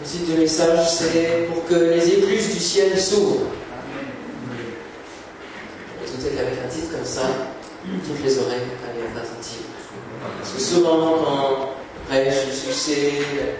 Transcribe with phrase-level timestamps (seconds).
[0.00, 3.50] Le titre du message, c'est pour que les écluses du ciel s'ouvrent.
[6.00, 7.22] Peut-être qu'avec un titre comme ça,
[7.84, 9.66] toutes les oreilles allaient être attentives.
[10.38, 13.12] Parce que souvent, quand on prêche le succès,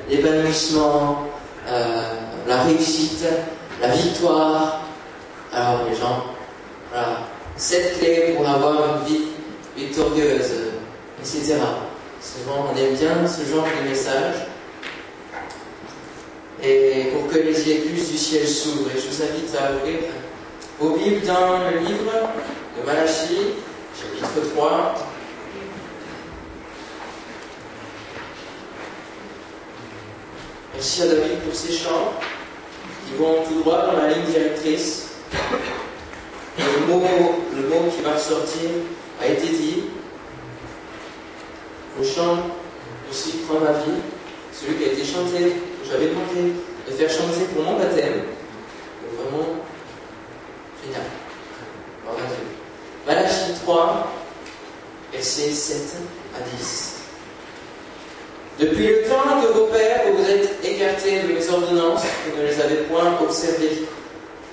[0.08, 1.26] l'épanouissement,
[1.68, 2.03] euh,
[2.46, 3.26] la réussite,
[3.82, 4.80] la victoire,
[5.52, 6.24] alors les gens,
[6.90, 7.18] voilà,
[7.56, 9.24] cette clé pour avoir une vie
[9.76, 10.52] victorieuse,
[11.20, 11.56] etc.
[12.22, 14.49] Souvent, on aime bien ce genre de message.
[16.62, 20.01] Et pour que les écluses du ciel s'ouvrent, et je vous invite à ouvrir
[20.78, 22.12] vos Bibles dans le livre
[22.78, 23.55] de Malachie,
[23.98, 24.95] chapitre 3.
[30.74, 32.12] Merci à David pour ces chants
[33.06, 35.09] qui vont tout droit dans la ligne directrice.
[36.59, 37.02] Le mot,
[37.56, 38.70] le mot qui va ressortir
[39.23, 39.84] a été dit.
[41.98, 42.38] Au chant
[43.10, 44.01] aussi prend ma vie,
[44.52, 45.54] celui qui a été chanté,
[45.90, 46.54] j'avais demandé
[46.86, 48.22] de faire chanter pour mon baptême.
[49.16, 49.56] Vraiment
[50.84, 51.02] génial.
[53.06, 54.12] Malachie 3,
[55.12, 55.96] versets 7
[56.37, 56.96] à 10.
[58.60, 62.60] Depuis le temps que vos pères vous êtes écartés de mes ordonnances, vous ne les
[62.60, 63.87] avez point observées.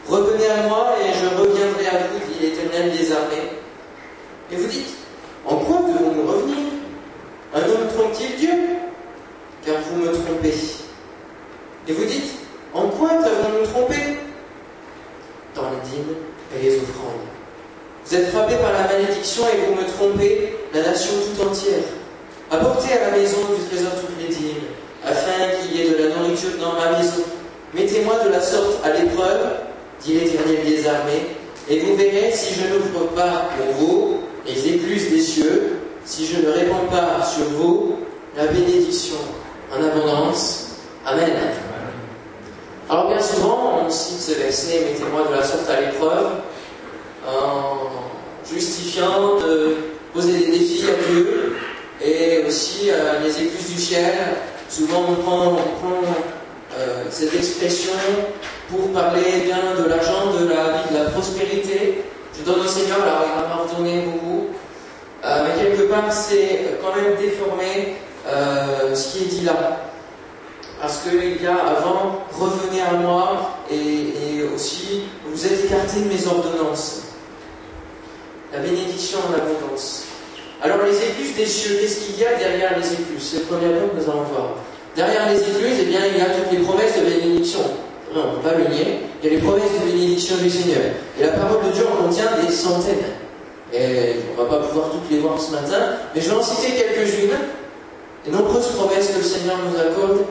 [0.07, 3.51] Revenez à moi et je reviendrai à vous, dit l'Éternel des armées.
[4.51, 4.95] Et vous dites,
[5.45, 6.57] en quoi devons-nous revenir?
[7.53, 8.53] Un homme trompe-t-il Dieu?
[9.65, 10.53] Car vous me trompez.
[11.87, 12.33] Et vous dites,
[12.73, 13.95] en quoi t'avons-nous trompé
[15.55, 16.15] Dans les dîmes
[16.55, 17.27] et les offrandes.
[18.05, 21.85] Vous êtes frappés par la malédiction et vous me trompez, la nation tout entière.
[22.49, 24.63] Apportez à la maison du trésor toutes les dîmes,
[25.05, 27.21] afin qu'il y ait de la nourriture dans ma maison.
[27.73, 29.47] Mettez-moi de la sorte à l'épreuve,
[30.03, 31.37] dit l'Éternel des armées,
[31.69, 36.41] et vous verrez si je n'ouvre pas pour vous les écluses des cieux, si je
[36.41, 37.97] ne répands pas sur vous
[38.35, 39.17] la bénédiction
[39.71, 40.77] en abondance.
[41.05, 41.29] Amen.
[42.89, 46.27] Alors bien souvent, on cite ce verset, mettez-moi de la sorte à l'épreuve,
[47.27, 47.89] en
[48.49, 49.75] justifiant de
[50.17, 51.55] poser des défis à Dieu
[52.03, 54.13] et aussi euh, les écluses du ciel.
[54.67, 55.53] Souvent, on prend,
[56.77, 57.93] euh, cette expression
[58.69, 62.03] pour parler bien de l'argent, de la vie, de la prospérité.
[62.37, 64.47] Je donne au Seigneur, alors il m'en redonner beaucoup.
[65.23, 67.95] Euh, mais quelque part, c'est quand même déformé
[68.93, 69.83] ce qui est dit là.
[70.81, 76.27] Parce qu'il y a avant, revenez à moi, et, aussi, vous êtes écartés de mes
[76.27, 77.03] ordonnances.
[78.53, 80.06] La bénédiction en abondance.
[80.63, 83.21] Alors les écluses des cieux, qu'est-ce qu'il y a derrière les écluses?
[83.21, 84.55] C'est le premier point que nous allons voir.
[84.95, 87.59] Derrière les écluses, eh bien, il y a toutes les promesses de bénédiction.
[88.15, 89.05] Non, on ne peut pas le nier.
[89.21, 90.81] Il y a les promesses de bénédiction du Seigneur.
[91.19, 93.05] Et la parole de Dieu en contient des centaines.
[93.71, 96.41] Et on ne va pas pouvoir toutes les voir ce matin, mais je vais en
[96.41, 97.37] citer quelques-unes.
[98.25, 100.25] Les nombreuses promesses que le Seigneur nous accorde.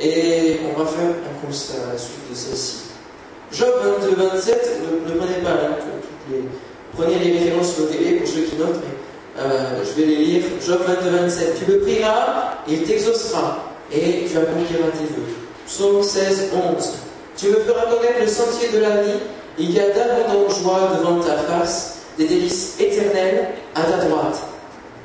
[0.00, 2.76] Et on va faire un constat à la suite de celle-ci.
[3.52, 6.42] Job 22, 27, ne, ne prenez pas hein, toutes les,
[6.96, 9.03] prenez les références notées pour ceux qui notent, mais
[9.38, 10.42] euh, je vais les lire.
[10.64, 11.58] Job 22, 27.
[11.58, 13.58] Tu le prieras, il t'exaucera,
[13.92, 15.34] et tu accompliras tes vœux.
[15.66, 16.92] Psaume 16, 11.
[17.36, 19.18] Tu me feras connaître le sentier de la vie,
[19.58, 24.38] il y a d'abondantes joies devant ta face, des délices éternelles à ta droite.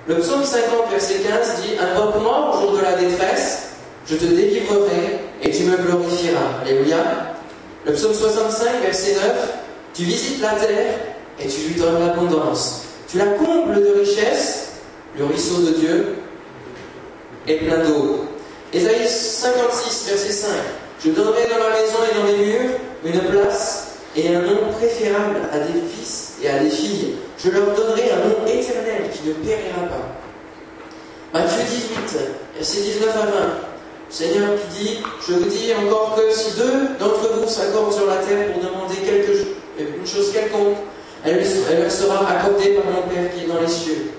[0.08, 3.70] Le psaume 50, verset 15 dit Invoque-moi au jour de la détresse,
[4.08, 6.62] je te délivrerai et tu me glorifieras.
[6.64, 6.98] Alléluia.
[7.86, 9.22] Le psaume 65, verset 9
[9.94, 10.94] Tu visites la terre
[11.40, 12.89] et tu lui donnes l'abondance.
[13.12, 14.74] Tu la combles de richesses,
[15.18, 16.16] le ruisseau de Dieu
[17.48, 18.26] est plein d'eau.
[18.72, 20.50] Ésaïe 56, verset 5
[21.04, 22.70] Je donnerai dans ma maison et dans les murs
[23.04, 27.16] une place et un nom préférable à des fils et à des filles.
[27.44, 30.20] Je leur donnerai un nom éternel qui ne périra pas.
[31.34, 32.20] Matthieu 18,
[32.58, 33.32] verset 19 à 20.
[34.12, 34.98] Seigneur qui dit,
[35.28, 38.96] je vous dis encore que si deux d'entre vous s'accordent sur la terre pour demander
[38.98, 39.32] quelque,
[39.80, 40.78] une chose quelconque,
[41.26, 44.12] elle, leur sera accordée par mon Père qui est dans les cieux.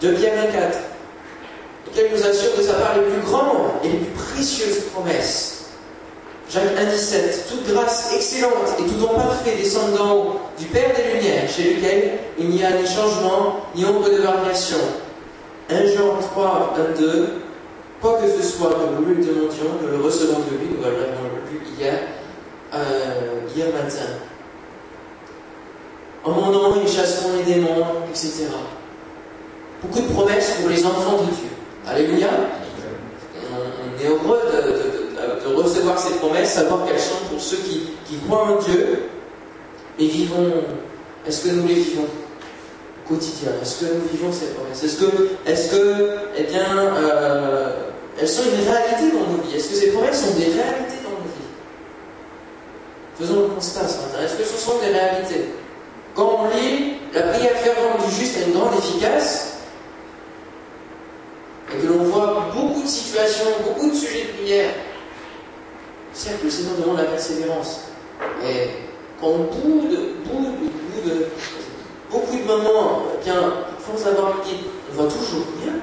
[0.00, 0.78] De Pierre 24,
[1.86, 5.56] lequel nous assure de sa part les plus grandes et les plus précieuses promesses.
[6.50, 10.90] Jacques 1, 17, toute grâce excellente et tout don parfait descend d'en haut du Père
[10.96, 14.78] des Lumières, chez lequel il n'y a ni changement, ni ombre de variation.
[15.68, 17.28] 1 Jean 3, 22,
[18.00, 21.30] quoi que ce soit que nous lui demandions, nous le recevons de lui, nous l'avons
[21.52, 21.94] lu hier,
[22.74, 24.29] euh, hier matin.
[26.24, 28.46] En mon nom, ils chasseront les démons, etc.
[29.82, 31.48] Beaucoup de promesses pour les enfants de Dieu.
[31.88, 32.28] Alléluia.
[33.52, 37.90] On, est heureux de, recevoir ces promesses, savoir qu'elles sont pour ceux qui,
[38.26, 39.04] croient en Dieu
[39.98, 40.52] et vivons.
[41.26, 43.52] Est-ce que nous les vivons au quotidien?
[43.60, 44.84] Est-ce que nous vivons ces promesses?
[44.84, 47.72] Est-ce que, est-ce que, eh bien, euh,
[48.20, 49.56] elles sont une réalité dans nos vies?
[49.56, 51.50] Est-ce que ces promesses sont des réalités dans nos vies?
[53.18, 54.24] Faisons le constat ce matin.
[54.24, 55.48] Est-ce que ce sont des réalités?
[56.14, 59.58] Quand on lit la prière fervente du juste a une grande efficace,
[61.72, 64.70] et que l'on voit beaucoup de situations, beaucoup de sujets de prière,
[66.12, 67.82] certes, le Seigneur demande la persévérance.
[68.44, 68.70] Et
[69.20, 69.98] quand on boude,
[72.10, 74.56] beaucoup de moments, bien, force d'avoir dit,
[74.90, 75.74] on voit toujours bien.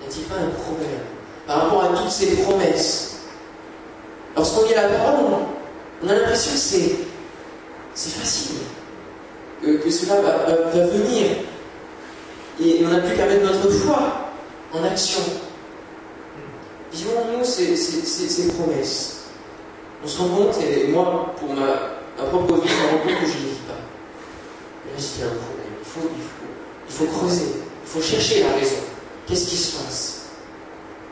[0.00, 1.00] N'y a-t-il pas un problème
[1.46, 3.20] par rapport à toutes ces promesses?
[4.36, 5.24] Lorsqu'on lit la parole,
[6.02, 6.96] on a l'impression que c'est,
[7.94, 8.56] c'est facile,
[9.62, 11.36] que, cela va venir.
[12.60, 14.30] Et on n'a plus qu'à mettre notre foi
[14.72, 15.20] en action.
[16.92, 19.24] Vivons-nous ces, ces, promesses.
[20.04, 23.26] On se rend compte, et moi, pour ma, propre vie, je me rends compte que
[23.26, 23.74] je ne vis pas.
[23.74, 26.14] là, il y a un problème.
[26.88, 27.46] Il faut, creuser,
[27.84, 28.76] il faut chercher la raison.
[29.26, 30.20] Qu'est-ce qui se passe?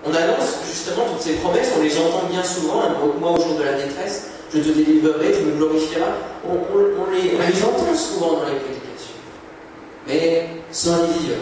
[0.04, 2.82] On annonce justement toutes ces promesses, on les entend bien souvent.
[3.18, 6.12] Moi, au jour de la détresse, je te délivrerai, tu me glorifieras.
[6.48, 6.54] On,
[7.10, 9.16] les, on les entend souvent dans les prédications.
[10.06, 11.36] Mais sans les vivre.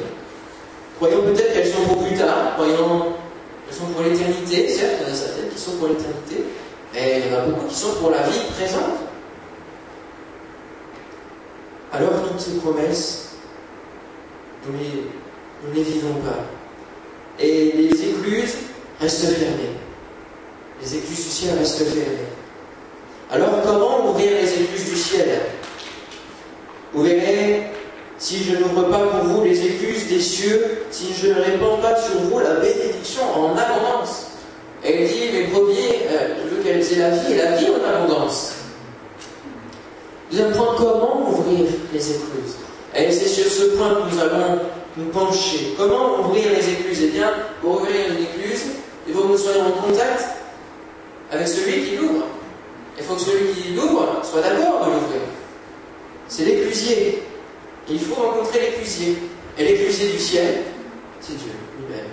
[0.97, 3.15] Croyons peut-être qu'elles sont pour plus tard, croyons
[3.67, 6.45] qu'elles sont pour l'éternité, certes, il y en a certaines qui sont pour l'éternité,
[6.93, 8.99] mais il y en a beaucoup qui sont pour la vie présente.
[11.93, 13.31] Alors toutes ces promesses,
[14.67, 16.45] nous ne les vivons pas.
[17.43, 18.57] Et les écluses
[19.01, 19.75] restent fermées.
[20.83, 22.30] Les écluses du ciel restent fermées.
[23.33, 25.41] Alors comment ouvrir les écluses du ciel?
[26.93, 27.63] Vous verrez
[28.19, 31.97] si je n'ouvre pas pour vous les écluses des cieux, si je ne répands pas
[31.97, 34.27] sur vous la bénédiction en abondance.
[34.83, 37.89] Elle dit, mes premiers, euh, je veux qu'elles aient la vie et la vie en
[37.89, 38.55] abondance.
[40.31, 42.57] Deuxième point, comment ouvrir les écluses?
[42.97, 44.59] Et c'est sur ce point que nous allons
[44.97, 45.75] nous pencher.
[45.77, 47.03] Comment ouvrir les écluses?
[47.05, 47.31] Eh bien,
[47.63, 48.65] pour ouvrir une écluse,
[49.07, 50.25] il faut que nous soyons en contact
[51.31, 52.25] avec celui qui l'ouvre.
[53.01, 55.23] Il faut que celui qui l'ouvre soit d'accord de l'ouvrir.
[56.29, 57.23] C'est l'éclusier.
[57.89, 59.17] Il faut rencontrer l'éclusier.
[59.59, 60.59] Et l'éclusier du ciel,
[61.21, 62.07] c'est Dieu lui-même.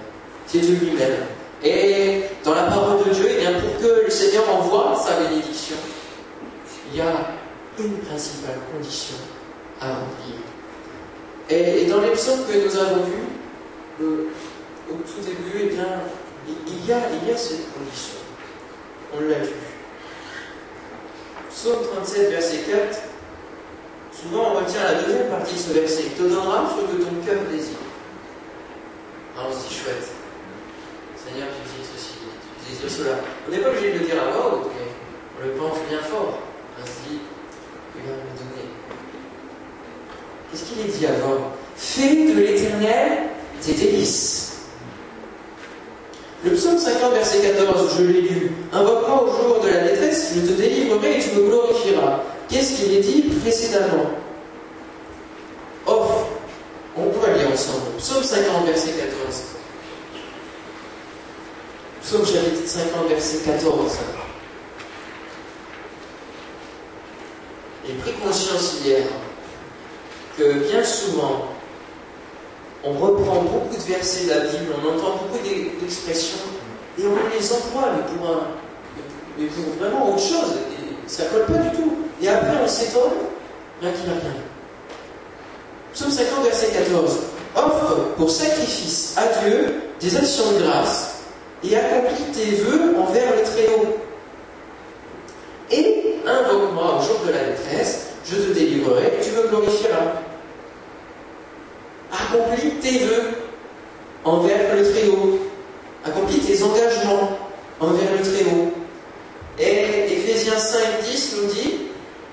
[0.47, 1.25] C'est Dieu lui-même.
[1.63, 5.75] Et dans la parole de Dieu, eh bien, pour que le Seigneur envoie sa bénédiction,
[6.91, 7.31] il y a
[7.79, 9.17] une principale condition
[9.81, 10.37] à remplir.
[11.49, 14.29] Et, dans les que nous avons vus, euh,
[14.89, 16.01] au tout début, eh bien,
[16.47, 18.19] il y a cette condition.
[19.15, 19.66] On l'a vu.
[21.57, 22.99] Psaume 37, verset 4.
[24.13, 26.03] Souvent, on retient la deuxième partie de ce verset.
[26.05, 27.81] Il te donnera ce que ton cœur désire.
[29.35, 30.11] Alors, on se dit chouette.
[31.17, 32.13] Seigneur, tu dis ceci,
[32.63, 33.15] tu dis cela.
[33.47, 36.37] On n'est pas obligé de le dire à voix mais on le pense bien fort.
[36.79, 37.21] On se dit,
[37.95, 38.69] il va me donner.
[40.51, 41.53] Qu'est-ce qu'il est dit avant?
[41.75, 43.29] Fais de l'éternel
[43.63, 44.46] tes délices.
[46.43, 48.51] Le psaume 50, verset 14, je l'ai lu.
[48.71, 52.21] Invoque-moi au jour de la détresse, je te délivrerai et tu me glorifieras.
[52.47, 54.11] Qu'est-ce qu'il est dit précédemment?
[55.85, 56.27] Offre.
[56.95, 57.91] On peut lire ensemble.
[57.97, 59.43] Psaume 50, verset 14.
[62.03, 63.91] Psaume chapitre 50, verset 14.
[67.85, 69.03] J'ai pris conscience hier
[70.37, 71.47] que bien souvent,
[72.87, 76.37] on reprend beaucoup de versets de la Bible, on entend beaucoup d'expressions,
[76.99, 78.47] et on les emploie, mais pour, un,
[79.37, 80.55] mais pour vraiment autre chose.
[80.71, 81.93] Et ça colle pas du tout.
[82.21, 83.11] Et après, on s'étonne,
[83.81, 84.41] rien qui n'a rien.
[85.93, 87.17] Psaume 50, verset 14.
[87.55, 91.21] Offre pour sacrifice à Dieu des actions de grâce
[91.63, 93.97] et accomplis tes vœux envers le Très-Haut.
[95.71, 100.26] Et invoque-moi au jour de la détresse, je te délivrerai tu me glorifieras.
[102.11, 103.29] Accomplis tes vœux
[104.23, 105.39] envers le Très-Haut.
[106.05, 107.37] Accomplis tes engagements
[107.79, 108.71] envers le Très-Haut.
[109.59, 111.73] Et Ephésiens 5, 10 nous dit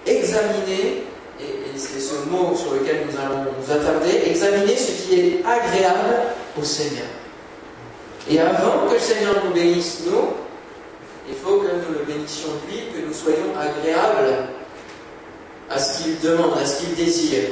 [0.06, 1.04] examiner,
[1.40, 1.44] et,
[1.76, 6.22] c'est ce mot sur lequel nous allons nous attarder, examiner ce qui est agréable
[6.60, 7.06] au Seigneur.
[8.30, 10.34] Et avant que le Seigneur nous bénisse, nous,
[11.28, 14.48] il faut que nous le bénissions lui, que nous soyons agréables
[15.70, 17.50] à ce qu'il demande, à ce qu'il désire.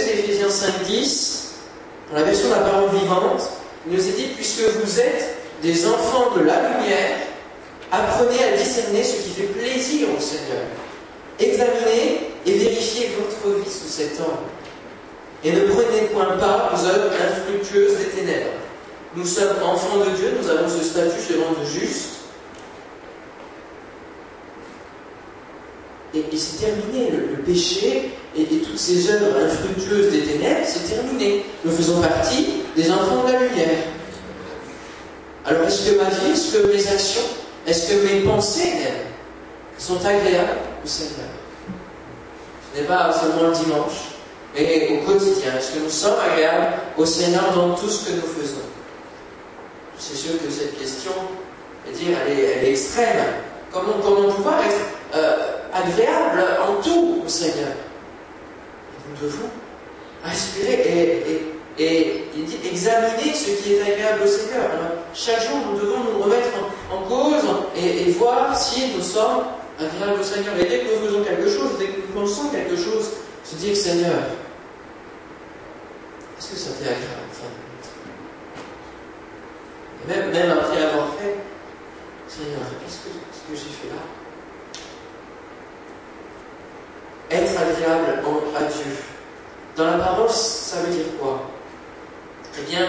[0.00, 1.50] Verset d'Éphésiens 5, 10,
[2.10, 3.50] dans la version de la parole vivante,
[3.86, 7.18] il nous est dit, puisque vous êtes des enfants de la lumière,
[7.92, 10.64] apprenez à discerner ce qui fait plaisir au Seigneur.
[11.38, 14.48] Examinez et vérifiez votre vie sous cet angle.
[15.44, 18.52] Et ne prenez point part aux œuvres infructueuses des ténèbres.
[19.16, 22.10] Nous sommes enfants de Dieu, nous avons ce statut devant de juste.
[26.14, 31.44] Et, c'est terminé, le, péché et, toutes ces œuvres infructueuses des ténèbres, c'est terminé.
[31.64, 33.84] Nous faisons partie des enfants de la lumière.
[35.46, 37.22] Alors est-ce que ma vie, est-ce que mes actions,
[37.66, 38.72] est-ce que mes pensées
[39.80, 41.26] sont agréables au Seigneur.
[42.72, 44.14] Ce n'est pas seulement le dimanche,
[44.54, 45.56] mais au quotidien.
[45.58, 48.60] Est-ce que nous sommes agréables au Seigneur dans tout ce que nous faisons?
[49.98, 51.12] C'est sûr que cette question,
[51.92, 53.24] dire, elle est, elle est extrême.
[53.72, 54.80] Comment, comment pouvoir être
[55.14, 55.36] euh,
[55.72, 57.72] agréable en tout au Seigneur?
[59.10, 59.48] Nous devons
[60.24, 64.68] aspirer et et il dit examiner ce qui est agréable au Seigneur.
[65.14, 66.48] chaque jour, nous devons nous remettre
[66.92, 67.42] en, cause
[67.74, 69.44] et, voir si nous sommes
[69.78, 70.54] agréables au Seigneur.
[70.58, 73.12] Et dès que nous faisons quelque chose, dès que nous pensons quelque chose,
[73.44, 74.18] se dire Seigneur,
[76.38, 77.06] est-ce que ça t'est agréable
[80.04, 81.36] Et même, après avoir fait,
[82.28, 84.02] Seigneur, qu'est-ce que, que j'ai fait là
[87.30, 88.22] Être agréable
[88.56, 88.92] à Dieu.
[89.76, 91.42] Dans la parole, ça veut dire quoi?
[92.58, 92.86] Eh bien,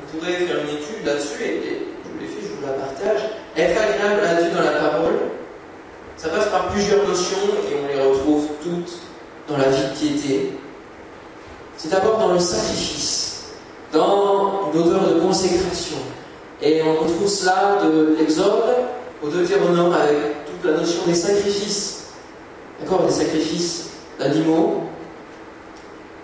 [0.00, 3.30] on pourrait faire une étude là-dessus, et, je vous l'ai fait, je vous la partage.
[3.56, 5.18] Être agréable à Dieu dans la parole,
[6.16, 7.36] ça passe par plusieurs notions,
[7.70, 8.92] et on les retrouve toutes
[9.48, 10.52] dans la vie de piété.
[11.76, 13.52] C'est d'abord dans le sacrifice,
[13.92, 15.98] dans une odeur de consécration.
[16.62, 18.64] Et on retrouve cela de l'Exode
[19.22, 22.04] au Deutéronome avec toute la notion des sacrifices.
[22.80, 23.86] D'accord Des sacrifices
[24.18, 24.84] d'animaux,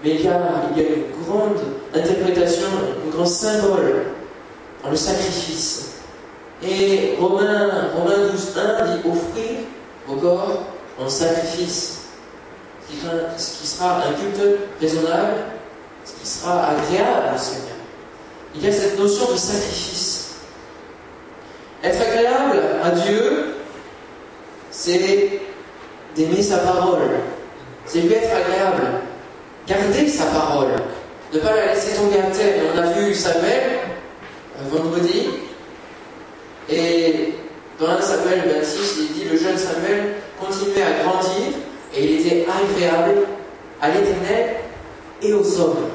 [0.03, 0.35] mais il y, a,
[0.77, 1.61] une grande
[1.95, 2.67] interprétation,
[3.07, 4.07] un grand symbole
[4.83, 6.01] dans le sacrifice.
[6.63, 9.59] Et Romains, Romains 12, 1 dit offrir
[10.09, 10.63] au corps
[10.99, 12.03] en sacrifice,
[13.37, 15.35] ce qui sera un culte raisonnable,
[16.05, 17.77] ce qui sera agréable au Seigneur.
[18.55, 20.35] Il y a cette notion de sacrifice.
[21.83, 23.55] Être agréable à Dieu,
[24.71, 25.41] c'est
[26.15, 27.01] d'aimer sa parole,
[27.93, 29.03] c'est lui être agréable
[29.69, 30.73] garder sa parole,
[31.33, 32.63] ne pas la laisser tomber à terre.
[32.75, 33.81] On a vu Samuel
[34.59, 35.29] euh, vendredi,
[36.71, 37.35] et
[37.79, 41.49] dans 1 Samuel 26, il dit le jeune Samuel continuait à grandir
[41.95, 43.27] et il était agréable
[43.83, 44.57] à l'éternel
[45.21, 45.89] et aux hommes.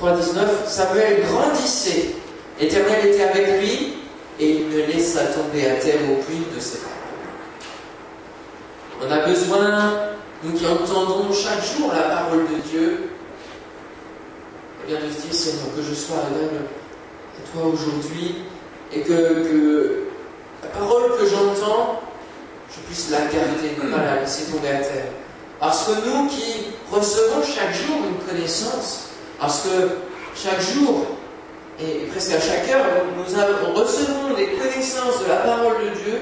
[0.00, 2.14] 3.19, Samuel grandissait,
[2.58, 3.94] l'éternel était avec lui
[4.40, 6.95] et il ne laissa tomber à terre aucune de ses paroles.
[9.02, 10.06] On a besoin
[10.42, 13.10] nous qui entendons chaque jour la parole de Dieu,
[14.88, 16.66] eh de se dire, Seigneur, que je sois agréable
[17.36, 18.36] à toi aujourd'hui
[18.92, 20.04] et que,
[20.62, 22.00] la parole que j'entends,
[22.70, 25.12] je puisse la garder, ne pas la laisser tomber à terre.
[25.60, 29.88] Parce que nous qui recevons chaque jour une connaissance, parce que
[30.34, 31.06] chaque jour,
[31.80, 32.86] et presque à chaque heure,
[33.16, 33.22] nous
[33.74, 36.20] recevons des connaissances de la parole de Dieu,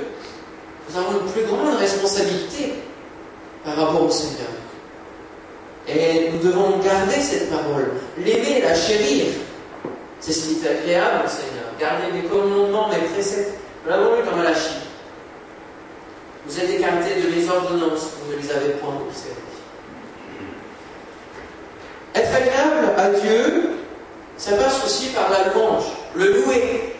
[0.88, 2.74] nous avons une plus grande responsabilité
[3.64, 4.48] par rapport au Seigneur.
[5.88, 9.26] Et nous devons garder cette parole, l'aimer, la chérir.
[10.20, 11.66] C'est ce qui est agréable au Seigneur.
[11.78, 13.54] Garder mes commandements, mes préceptes.
[13.84, 14.80] Nous l'avons lu dans Malachie.
[16.46, 19.34] Vous êtes écartés de mes ordonnances, vous ne les avez point observées.
[22.14, 23.70] Être agréable à Dieu,
[24.36, 26.94] ça passe aussi par la louange, le louer,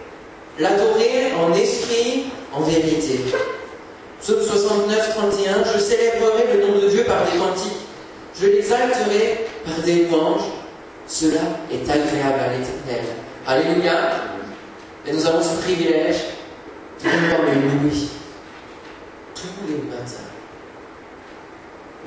[0.58, 3.20] l'adorer en esprit, en vérité.
[4.24, 7.76] Psaume 69, 31, je célébrerai le nom de Dieu par des cantiques,
[8.40, 10.48] je l'exalterai par des louanges,
[11.06, 13.04] cela est agréable à l'éternel.
[13.46, 13.92] Alléluia.
[15.06, 16.16] Et nous avons ce privilège
[17.04, 17.92] de pouvoir le louer
[19.34, 20.24] tous les matins.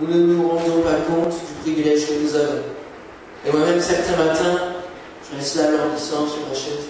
[0.01, 2.63] Nous ne nous rendons pas compte du privilège que nous avons.
[3.45, 4.73] Et moi-même, certains matins,
[5.31, 6.87] je reste là disant sur ma chaise,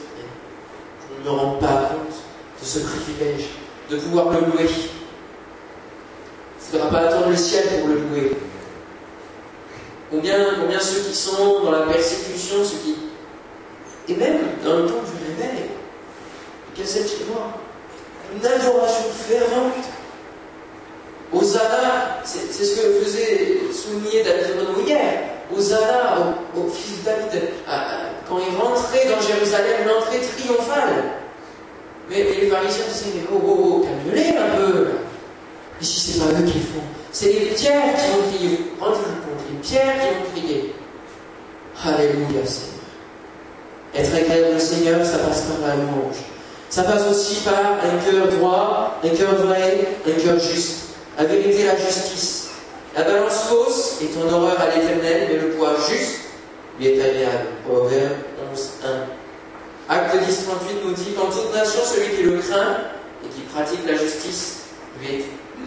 [1.02, 2.16] je ne me rends pas compte
[2.62, 3.48] de ce privilège
[3.90, 4.70] de pouvoir le louer.
[6.70, 8.32] Il ne faudra pas attendre le ciel pour le louer.
[10.12, 12.96] Combien, combien ceux qui sont dans la persécution, ceux qui.
[14.10, 15.70] Et même dans le temps du réveil,
[16.84, 17.52] c'est chez moi
[18.34, 19.74] Une adoration fervente.
[21.34, 25.24] Hosanna, c'est ce que faisait souligner David Renaud hier.
[25.54, 26.18] Hosanna
[26.56, 27.50] au, au fils David,
[28.28, 31.04] quand il rentrait dans Jérusalem, l'entrée triomphale.
[32.10, 34.88] Mais, les pharisiens disaient, oh, oh, oh, calme-les un peu.
[35.80, 36.82] Et si c'est pas eux qui font,
[37.12, 38.60] c'est les pierres qui ont crié.
[38.80, 40.76] Rendez-vous compte, les pierres qui ont crié.
[41.84, 42.78] Alléluia, Seigneur.
[43.96, 46.18] Être agréable au Seigneur, ça passe par la louange.
[46.70, 50.96] Ça passe aussi par un cœur droit, un cœur vrai, un cœur juste.
[51.18, 52.50] La vérité, la justice.
[52.96, 56.22] La balance fausse est en horreur à l'éternel, mais le poids juste
[56.80, 57.48] lui est agréable.
[57.68, 58.14] Proverbe
[58.52, 58.70] 11,
[59.90, 59.94] 1.
[59.94, 62.78] Acte 10, 38 nous dit qu'en toute nation, celui qui le craint
[63.24, 64.64] et qui pratique la justice
[65.00, 65.26] lui est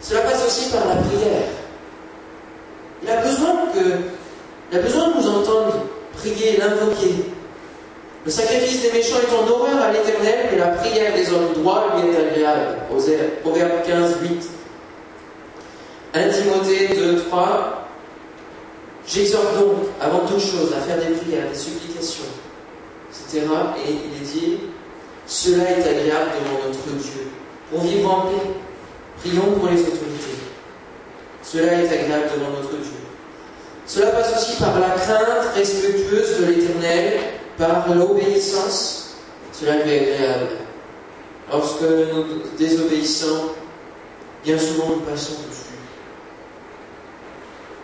[0.00, 1.48] cela passe aussi par la prière.
[3.02, 3.80] Il a besoin que,
[4.70, 7.24] il a besoin de nous entendre prier, l'invoquer.
[8.24, 11.96] Le sacrifice des méchants est en horreur à l'éternel, mais la prière des hommes droits
[11.96, 12.76] lui est agréable.
[13.42, 14.48] Proverbe 15, 8.
[16.14, 17.88] 1 Timothée 2, 3.
[19.06, 22.26] J'exhorte donc, avant toute chose, à faire des prières, des supplications,
[23.10, 23.46] etc.
[23.84, 24.58] Et il est dit,
[25.26, 27.28] cela est agréable devant notre Dieu.
[27.70, 28.50] Pour vivre en paix,
[29.18, 30.38] prions pour les autorités.
[31.42, 32.92] Cela est agréable devant notre Dieu.
[33.86, 37.20] Cela passe aussi par la crainte respectueuse de l'Éternel,
[37.58, 39.16] par l'obéissance.
[39.52, 40.48] Cela lui est agréable.
[41.50, 42.24] Lorsque nous
[42.58, 43.50] désobéissons,
[44.44, 45.62] bien souvent nous passons dessus.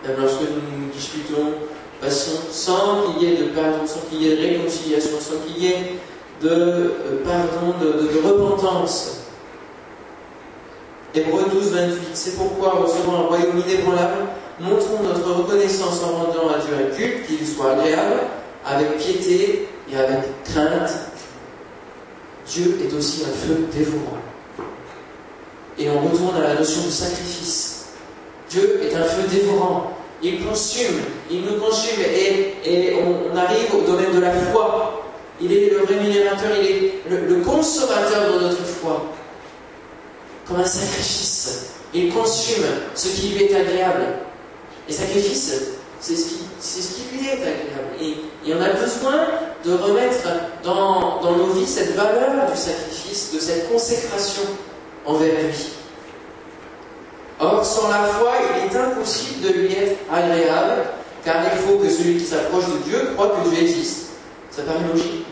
[0.07, 1.53] Même lorsque nous nous disputons,
[2.01, 5.63] passons sans qu'il y ait de pardon, sans qu'il y ait de réconciliation, sans qu'il
[5.63, 5.99] y ait
[6.41, 9.21] de euh, pardon, de, repentance.
[11.13, 11.99] Hébreu 12, 28.
[12.13, 14.27] C'est pourquoi, recevant un royaume inébranlable,
[14.59, 18.21] montrons notre reconnaissance en rendant à Dieu un culte, qu'il soit agréable,
[18.65, 20.91] avec piété et avec crainte.
[22.47, 24.17] Dieu est aussi un feu dévorant.
[25.77, 27.85] Et on retourne à la notion de sacrifice.
[28.49, 29.93] Dieu est un feu dévorant.
[30.21, 30.99] Il consume,
[31.31, 34.98] il nous consume et, et on, arrive au domaine de la foi.
[35.41, 39.05] Il est le rémunérateur, il est le, consommateur de notre foi.
[40.47, 41.71] Comme un sacrifice.
[41.93, 44.05] Il consume ce qui lui est agréable.
[44.87, 47.89] Et sacrifice, c'est ce, qui, lui est agréable.
[48.01, 48.15] Et,
[48.53, 49.27] on a besoin
[49.63, 50.27] de remettre
[50.63, 54.43] dans, dans nos vies cette valeur du sacrifice, de cette consécration
[55.05, 55.69] envers lui.
[57.39, 60.83] Or, sans la foi, il est impossible de lui être agréable,
[61.23, 64.09] car il faut que celui qui s'approche de Dieu croit que Dieu existe.
[64.51, 65.25] Ça paraît logique,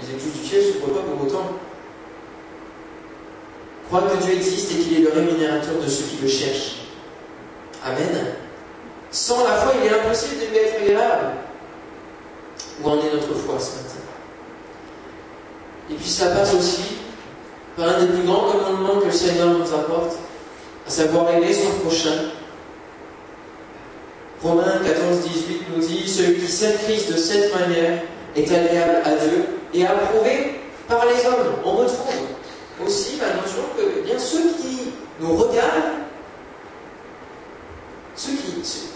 [0.00, 1.58] les éclus du ciel ne s'ouvrent pas pour autant.
[3.88, 6.76] Croit que Dieu existe et qu'il est le rémunérateur de ceux qui le cherchent.
[7.84, 8.34] Amen.
[9.10, 11.32] Sans la foi, il est impossible de lui être agréable.
[12.82, 13.94] Où en est notre foi ce matin?
[15.90, 16.96] Et puis ça passe aussi
[17.76, 20.18] par un des plus grands commandements que le Seigneur nous apporte,
[20.86, 22.30] à savoir aimer son prochain.
[24.42, 28.02] Romains 14, 18 nous dit Celui qui s'aime Christ de cette manière
[28.36, 31.54] est agréable à Dieu et approuvé par les hommes.
[31.64, 32.14] On retrouve
[32.84, 35.98] aussi la notion que eh bien, ceux qui nous regardent,
[38.14, 38.88] ceux qui.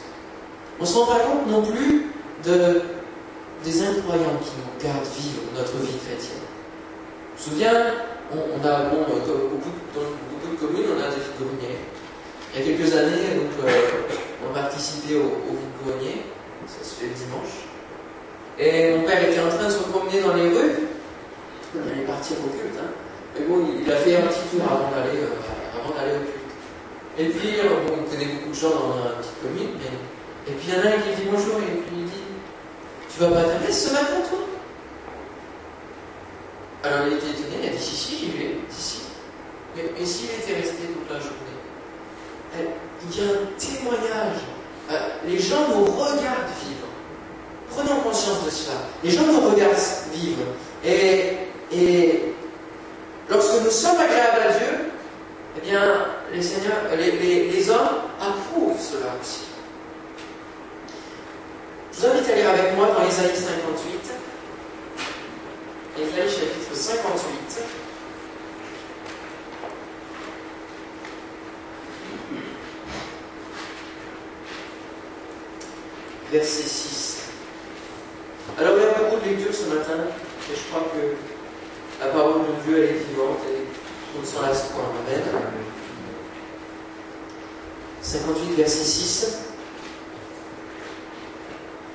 [0.78, 2.06] on ne se rend pas compte non plus
[2.44, 2.82] de,
[3.64, 6.38] des incroyants qui nous gardent vivre notre vie chrétienne.
[7.36, 7.94] Je me souviens,
[8.32, 11.76] on, a, bon, euh, beaucoup, dans beaucoup de communes, on a des vides
[12.54, 13.80] Il y a quelques années, donc, euh,
[14.48, 16.22] on participait au, au vide
[16.66, 17.71] ça se fait le dimanche.
[18.58, 20.88] Et mon père était en train de se promener dans les rues,
[21.74, 22.92] on allait partir au culte, hein.
[23.34, 26.42] mais bon, il a fait un petit tour avant d'aller euh, au culte.
[27.18, 30.52] Et puis, bon, on connaît beaucoup de gens dans la petite commune, mais...
[30.52, 32.28] et puis il y en a un qui dit bonjour, et puis il dit
[33.08, 34.38] Tu vas pas t'appeler ce matin, toi?
[36.84, 39.02] Alors il était étonné, il a dit si, si, j'y vais, si, si.
[39.76, 41.56] Mais, s'il était resté toute la journée
[43.08, 44.42] Il y a un témoignage.
[44.90, 46.81] Euh, les gens nous regardent vivre.
[47.74, 48.76] Prenons conscience de cela.
[49.02, 49.74] Les gens nous regardent
[50.12, 50.42] vivre.
[50.84, 51.36] Et,
[51.72, 52.34] et
[53.30, 54.90] lorsque nous sommes agréables à Dieu,
[55.56, 59.42] eh bien, les, seigneurs, les, les, hommes approuvent cela aussi.
[61.92, 64.12] Je vous invite à lire avec moi dans Isaïe 58.
[65.98, 67.62] Ésaïe chapitre 58.
[76.32, 77.11] Verset 6.
[79.40, 79.94] Ce matin,
[80.50, 83.64] et je crois que la parole de Dieu elle est vivante et
[84.16, 84.84] on ne s'en lasse point.
[85.06, 85.22] Amen.
[88.02, 89.38] 58, verset 6.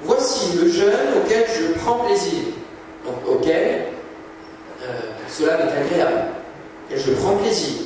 [0.04, 2.54] Voici le jeune auquel je prends plaisir
[3.06, 3.86] donc auquel
[4.84, 6.32] euh, cela m'est agréable,
[6.92, 7.84] et je prends plaisir.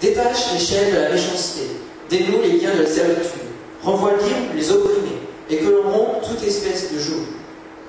[0.00, 1.62] Détache les chaînes de la méchanceté,
[2.10, 3.48] dénoue les liens de la servitude,
[3.82, 5.20] renvoie libre les opprimés,
[5.50, 7.35] et que l'on rompt toute espèce de joug.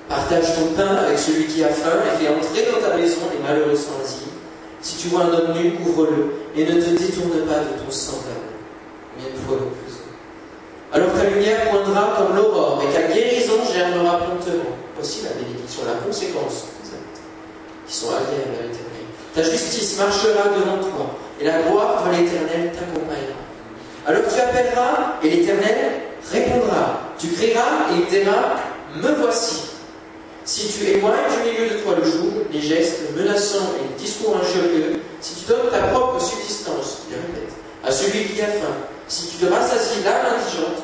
[0.08, 3.46] Partage ton pain avec celui qui a faim et fais entrer dans ta maison les
[3.46, 4.32] malheureux sans asile.
[4.80, 8.48] Si tu vois un homme nu, couvre-le et ne te détourne pas de ton semblable.
[9.18, 9.98] De fois le plus
[10.92, 14.78] Alors ta lumière poindra comme l'aurore et ta guérison germera promptement.
[14.94, 16.66] Voici la bénédiction, la conséquence
[17.86, 19.04] qui sont agréables à l'éternel.
[19.34, 23.38] Ta justice marchera devant toi, et la gloire de l'éternel t'accompagnera.
[24.06, 25.76] Alors tu appelleras, et l'éternel
[26.32, 27.00] répondra.
[27.18, 28.56] Tu crieras, et il dira
[29.02, 29.77] Me voici.
[30.48, 34.34] Si tu éloignes du milieu de toi le jour, les gestes menaçants et les discours
[34.34, 37.52] injurieux, si tu donnes ta propre subsistance, je répète,
[37.84, 38.72] à celui qui a faim,
[39.08, 40.80] si tu te rassasies l'âme indigente,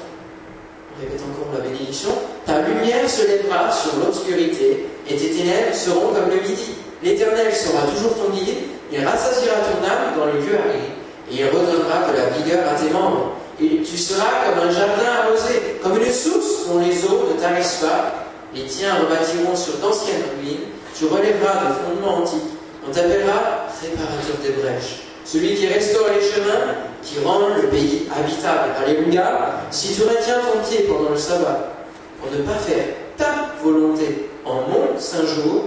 [1.00, 2.10] répète encore la bénédiction,
[2.44, 6.76] ta lumière se lèvera sur l'obscurité, et tes ténèbres seront comme le midi.
[7.02, 10.92] L'Éternel sera toujours ton guide, il rassasiera ton âme dans le lieu aride,
[11.32, 13.32] et il redonnera de la vigueur à tes membres.
[13.58, 17.80] Et tu seras comme un jardin arrosé, comme une source dont les eaux ne tarissent
[17.80, 18.23] pas.
[18.54, 22.54] Les tiens rebâtiront sur d'anciennes ruines, tu relèveras de fondements antiques.
[22.86, 25.00] On t'appellera réparateur des brèches.
[25.24, 28.70] Celui qui restaure les chemins, qui rend le pays habitable.
[28.80, 29.60] Alléluia.
[29.70, 31.72] Si tu retiens ton pied pendant le sabbat,
[32.20, 32.84] pour ne pas faire
[33.16, 35.64] ta volonté en mon saint jour,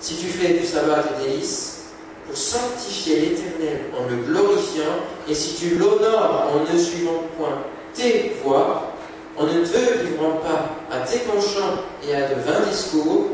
[0.00, 1.82] si tu fais du sabbat tes délices,
[2.26, 4.82] pour sanctifier l'Éternel en le glorifiant,
[5.28, 7.58] et si tu l'honores en ne suivant point
[7.92, 8.93] tes voies,
[9.36, 13.26] en ne te livrant pas à tes penchants et à de vains discours,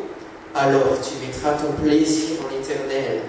[0.54, 3.20] alors tu mettras ton plaisir en l'Éternel.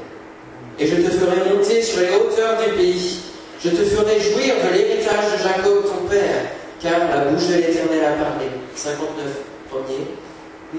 [0.79, 3.19] Et je te ferai monter sur les hauteurs du pays.
[3.63, 6.45] Je te ferai jouir de l'héritage de Jacob, ton père,
[6.81, 8.47] car la bouche de l'Éternel a parlé.
[8.75, 9.25] 59,
[9.69, 10.07] premier.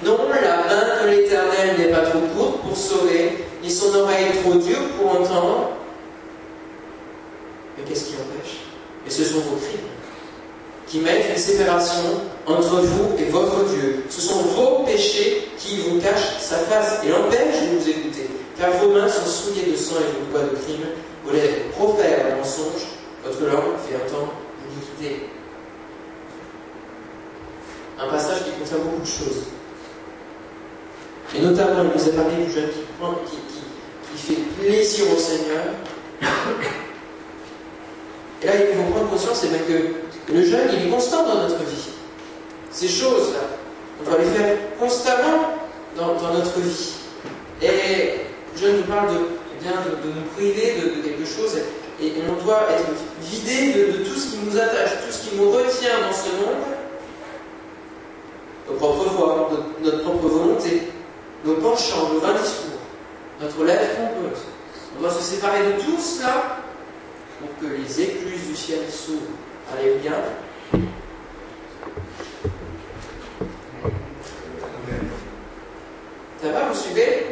[0.02, 4.54] Non, la main de l'Éternel n'est pas trop courte pour sauver, ni son oreille trop
[4.54, 5.72] dure pour entendre.
[7.76, 8.60] Mais qu'est-ce qui empêche?
[9.04, 9.91] Mais ce sont vos crimes
[10.92, 14.04] qui mettent une séparation entre vous et votre Dieu.
[14.10, 18.28] Ce sont vos péchés qui vous cachent sa face et l'empêchent de vous écouter.
[18.58, 20.84] Car vos mains sont souillées de sang et de bois de crime,
[21.24, 22.82] vos lèvres profèrent le mensonge,
[23.24, 24.34] votre langue fait entendre
[24.68, 25.28] l'iniquité.
[27.98, 29.44] Un passage qui contient beaucoup de choses.
[31.34, 33.36] Et notamment, il nous a parlé du jeune qui,
[34.14, 35.64] qui, fait plaisir au Seigneur.
[38.42, 41.58] Et là, il faut prendre conscience eh que le jeûne, il est constant dans notre
[41.58, 41.90] vie.
[42.70, 43.40] Ces choses-là,
[44.00, 45.54] on doit les faire constamment
[45.96, 46.92] dans, notre vie.
[47.60, 48.20] Et
[48.56, 49.20] je nous parle de,
[49.58, 51.58] eh bien, de, nous priver de, quelque chose
[52.00, 52.88] et, on doit être
[53.20, 56.62] vidé de, tout ce qui nous attache, tout ce qui nous retient dans ce monde,
[58.68, 60.82] nos propres voix, notre, notre propre volonté,
[61.44, 62.80] nos penchants, nos vains discours,
[63.40, 64.42] notre lèvre trompeuse.
[64.96, 66.58] On doit se séparer de tout cela
[67.40, 69.36] pour que les écluses du ciel s'ouvrent.
[69.78, 70.12] Alléluia.
[76.42, 77.26] Ça va, vous suivez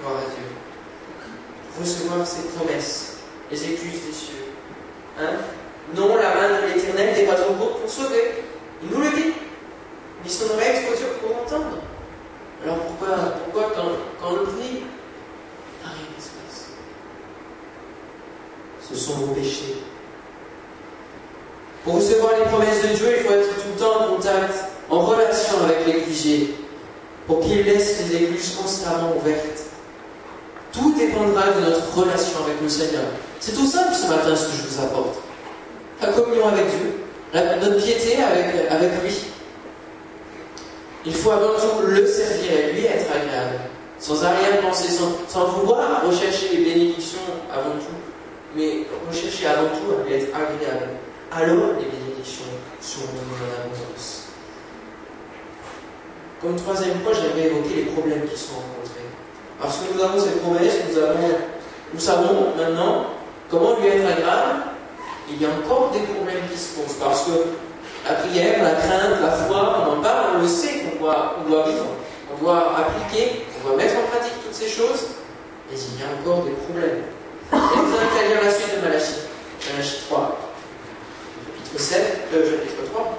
[0.00, 1.80] Gloire à Dieu.
[1.80, 3.18] Recevoir ses promesses,
[3.50, 4.44] les écluses des cieux.
[5.20, 5.36] Hein
[5.94, 8.44] non, la main de l'Éternel n'est pas trop courte pour sauver.
[8.82, 9.32] Il nous le dit.
[10.24, 11.78] Ni son oreille trop dure pour entendre.
[12.62, 14.84] Alors pourquoi, pourquoi quand, quand on prie,
[15.82, 16.68] rien ne se passe
[18.80, 19.82] Ce sont vos péchés.
[21.84, 24.54] Pour recevoir les promesses de Dieu, il faut être tout le temps en contact,
[24.88, 26.54] en relation avec l'éclusier,
[27.26, 29.64] pour qu'il laisse les écluses constamment ouvertes.
[30.72, 33.04] Tout dépendra de notre relation avec le Seigneur.
[33.38, 35.18] C'est tout simple ce matin ce que je vous apporte.
[36.00, 39.14] La communion avec Dieu, notre piété avec, avec lui.
[41.04, 43.60] Il faut avant tout le servir et lui être agréable,
[43.98, 47.18] sans arrière-pensée, sans, sans, vouloir rechercher les bénédictions
[47.52, 48.00] avant tout,
[48.56, 50.96] mais rechercher avant tout à lui être agréable.
[51.36, 52.44] Alors les bénédictions
[52.80, 54.28] seront en abondance.
[56.40, 59.08] Comme troisième point, j'aimerais évoquer les problèmes qui sont rencontrés.
[59.60, 61.28] Parce que nous avons ces promesses, nous, avons,
[61.92, 63.06] nous savons maintenant
[63.50, 64.62] comment lui être agréable.
[65.30, 66.96] Il y a encore des problèmes qui se posent.
[67.00, 67.30] Parce que
[68.06, 71.48] la prière, la crainte, la foi, on en parle, on le sait qu'on doit, on
[71.48, 71.86] doit vivre,
[72.32, 75.06] on doit appliquer, on doit mettre en pratique toutes ces choses,
[75.70, 77.04] mais il y a encore des problèmes.
[77.52, 79.20] Et vous invite lire la suite de Malachie,
[79.72, 80.38] Malachie 3,
[81.64, 83.18] chapitre 7, euh, chapitre 3.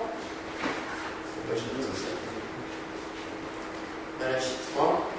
[4.20, 5.15] Malachie 3.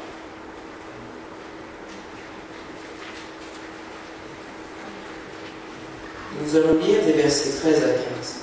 [6.42, 8.35] Nous allons lire des versets 13 à 15.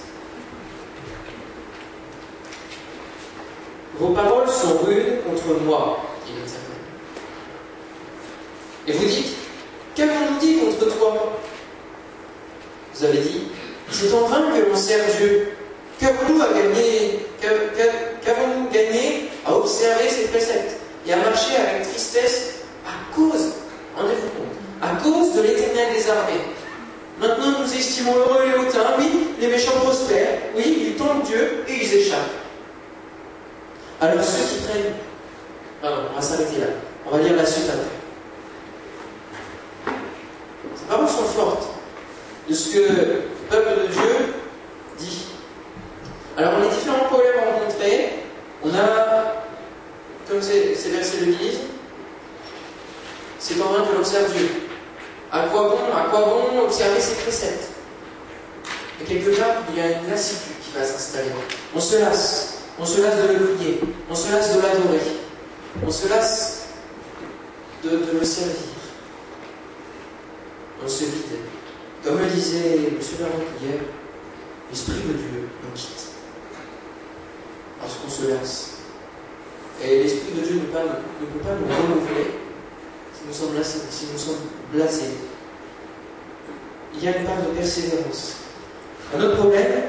[3.99, 6.61] Vos paroles sont rudes contre moi, dit l'Éternel.
[8.87, 9.35] Et vous dites,
[9.95, 11.39] qu'avons-nous dit contre toi?
[12.95, 13.43] Vous avez dit,
[13.91, 15.49] c'est en vain que l'on sert Dieu.
[15.99, 17.19] Qu'avons-nous à gagner?
[17.39, 23.53] Qu'avons-nous gagné à observer ses préceptes et à marcher avec tristesse à cause,
[23.95, 26.41] rendez-vous compte, à cause de l'éternel des armées?
[27.19, 28.95] Maintenant, nous estimons heureux les hautains.
[28.97, 30.39] Oui, les méchants prospèrent.
[30.55, 32.19] Oui, ils tombent Dieu et ils échappent.
[34.01, 34.93] Alors ceux qui prennent...
[35.81, 36.67] Pardon, on va s'arrêter là.
[37.05, 37.83] On va lire la suite après.
[40.75, 41.67] Ces paroles sont fortes
[42.49, 44.33] de ce que le peuple de Dieu
[44.97, 45.25] dit.
[46.37, 48.09] Alors a différents problèmes à rencontrer.
[48.65, 49.43] On a,
[50.29, 51.59] comme ces versets le disent,
[53.39, 54.62] c'est quand même que l'on observe Dieu.
[56.13, 57.69] Quoi bon, observer ses préceptes
[59.01, 61.31] Et quelque part, il y a une lassitude qui va s'installer.
[61.73, 62.57] On se lasse.
[62.77, 63.79] On se lasse de le prier.
[64.11, 65.01] On se lasse de l'adorer.
[65.83, 66.67] On se lasse
[67.83, 68.53] de, le servir.
[70.85, 71.39] On se vide.
[72.03, 72.99] Comme le disait M.
[73.19, 73.79] Laurent hier,
[74.69, 76.09] l'Esprit de Dieu nous quitte.
[77.81, 78.69] Parce qu'on se lasse.
[79.83, 82.35] Et l'Esprit de Dieu ne peut, pas, nous renouveler
[83.15, 84.35] si nous sommes
[84.71, 85.32] blasés.
[86.95, 88.37] Il y a une part de persévérance.
[89.15, 89.83] Un autre problème,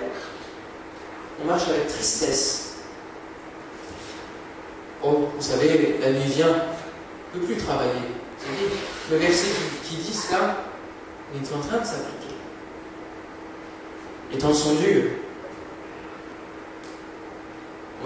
[1.43, 2.75] on marche avec tristesse.
[5.03, 6.57] Oh, vous savez, la nuit vient,
[7.35, 7.91] ne plus travailler.
[9.11, 9.49] Le verset
[9.85, 10.57] qui, dit cela
[11.35, 12.35] est en train de s'appliquer.
[14.33, 14.77] Les temps sont.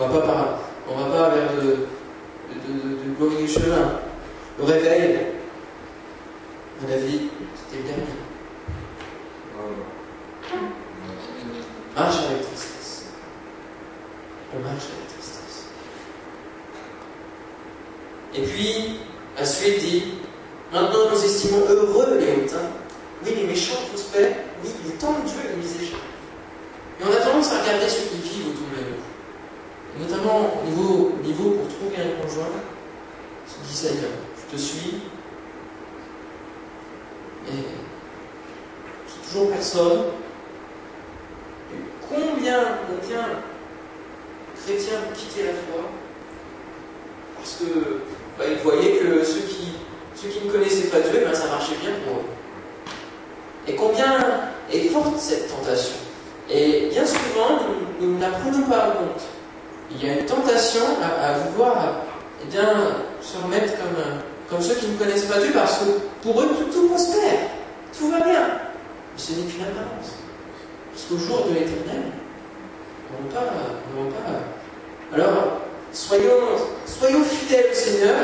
[0.01, 1.77] On va pas on va pas vers de, de,
[2.73, 4.01] de, glorieux chemins.
[4.59, 8.05] Le réveil, à mon avis, c'était le dernier.
[11.95, 13.07] Marche avec tristesse.
[14.55, 15.67] On marche avec tristesse.
[18.35, 19.01] Et puis,
[19.37, 20.05] la suite dit
[20.73, 22.69] Maintenant nous estimons heureux les hautains.
[23.25, 24.37] Oui, les méchants prospèrent.
[24.63, 25.99] Oui, ils tentent Dieu et ils échappent.
[27.01, 30.05] Mais on a tendance à regarder ceux qui vivent autour de nous.
[30.05, 32.47] Notamment au niveau, niveau pour trouver un conjoint.
[33.47, 35.01] Se dit Seigneur, je te suis.
[37.49, 37.65] Et
[39.07, 40.03] j'ai toujours personne.
[42.09, 43.29] Combien, combien
[44.69, 45.89] chrétiens ont quitté la foi
[47.37, 48.01] parce que
[48.39, 49.73] bah, ils voyaient que ceux qui,
[50.15, 52.25] ceux qui ne connaissaient pas Dieu, ben, ça marchait bien pour eux.
[53.67, 54.17] Et combien
[54.73, 55.97] est forte cette tentation
[56.51, 57.61] Et bien souvent,
[58.01, 59.23] nous, ne la prenons pas en compte.
[59.91, 62.03] Il y a une tentation à, vouloir
[62.43, 62.69] eh bien,
[63.21, 64.03] se remettre comme,
[64.51, 65.85] comme ceux qui ne connaissent pas Dieu parce que
[66.23, 67.39] pour eux, tout, tout prospère,
[67.97, 68.43] tout va bien.
[68.43, 70.13] Mais ce n'est qu'une apparence.
[70.93, 72.13] Parce qu'au jour de l'éternel,
[73.19, 75.17] on ne va pas.
[75.17, 75.61] Alors,
[75.93, 78.17] soyons, soyons fidèles au Seigneur,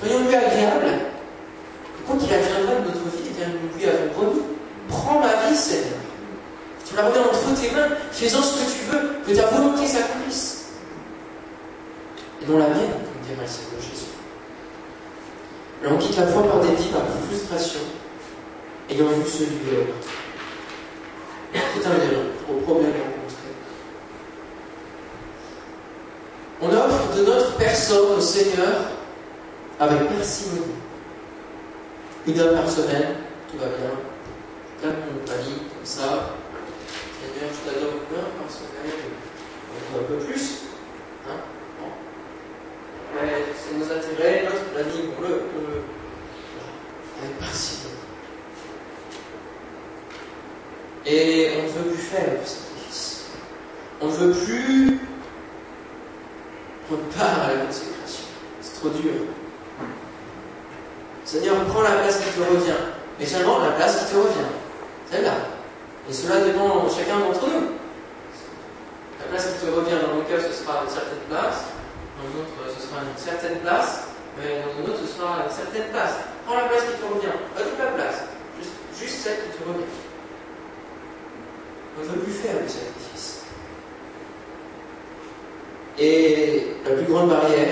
[0.00, 0.98] soyons lui agréables.
[2.06, 4.42] Quand il adviendra de notre vie, eh nous lui avons promis.
[4.88, 5.98] Prends ma vie, Seigneur.
[6.88, 10.66] Tu la remets entre tes mains, fais-en ce que tu veux, que ta volonté s'accomplisse.
[12.42, 14.11] Et dans la mienne, comme dirait le Seigneur Jésus.
[15.82, 17.80] Alors on quitte la foi par dédit, par frustration,
[18.88, 19.92] ayant vu celui de
[21.52, 23.48] c'est un lien au problème rencontré.
[26.60, 28.90] On offre de notre personne au Seigneur
[29.80, 30.62] avec parcimonie.
[32.26, 33.16] Une heure par semaine,
[33.50, 33.90] tout va bien.
[34.80, 36.36] Calme mon panique, comme ça.
[37.20, 38.92] Seigneur, je t'adore une heure par semaine.
[39.94, 40.71] Un peu plus.
[43.14, 45.82] Ouais, c'est nos intérêts, notre planning, on le, on le.
[47.22, 47.94] Avec parcimonie.
[51.04, 53.26] Et on ne veut plus faire le sacrifice.
[54.00, 54.98] On ne veut plus
[56.86, 58.24] prendre part à la consécration.
[58.62, 59.12] C'est trop dur.
[61.24, 62.80] Seigneur, prends la place qui te revient.
[63.18, 64.50] Mais seulement la place qui te revient.
[65.10, 65.34] Celle-là.
[66.08, 67.68] Et cela dépend de chacun d'entre nous.
[69.20, 71.64] La place qui te revient, dans mon cas, ce sera une certaine place.
[72.18, 74.08] Dans un autre, ce sera une certaine place.
[74.38, 76.14] Mais dans un autre, ce sera une certaine place.
[76.46, 77.36] Prends la place qui te revient.
[77.56, 78.24] Toute la place.
[78.58, 79.84] Juste, juste celle qui te revient.
[81.98, 83.44] On ne veut plus faire le sacrifice.
[85.98, 87.68] Et la plus grande barrière,